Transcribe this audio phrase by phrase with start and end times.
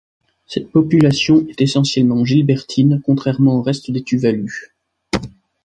[0.47, 4.73] Cette population est essentiellement gilbertine contrairement au reste des Tuvalu.